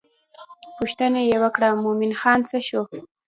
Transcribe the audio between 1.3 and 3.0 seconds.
وکړه مومن خان څه شو.